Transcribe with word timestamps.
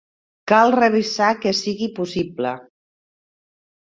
Cal 0.51 0.71
revisar 0.75 1.27
que 1.43 1.51
sigui 1.59 1.91
possible. 2.01 2.53